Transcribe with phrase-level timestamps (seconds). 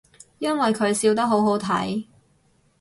[0.39, 2.05] 因為佢笑得好好睇